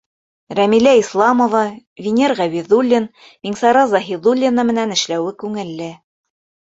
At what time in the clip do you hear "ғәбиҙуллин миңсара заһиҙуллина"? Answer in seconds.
2.39-4.65